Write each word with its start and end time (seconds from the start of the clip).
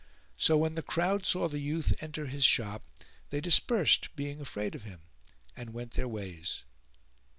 So 0.35 0.57
when 0.57 0.73
the 0.73 0.81
crowd 0.81 1.27
saw 1.27 1.47
the 1.47 1.59
youth 1.59 1.93
enter 2.01 2.25
his 2.25 2.43
shop, 2.43 2.81
they 3.29 3.39
dispersed 3.39 4.09
being 4.15 4.41
afraid 4.41 4.73
of 4.73 4.81
him, 4.81 5.01
and 5.55 5.75
went 5.75 5.91
their 5.91 6.07
ways. 6.07 6.63